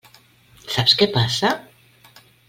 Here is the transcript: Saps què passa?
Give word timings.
Saps 0.75 0.95
què 1.01 1.07
passa? 1.17 1.51